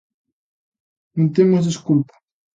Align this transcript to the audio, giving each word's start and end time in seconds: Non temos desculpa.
Non 1.15 1.27
temos 1.35 1.65
desculpa. 1.69 2.15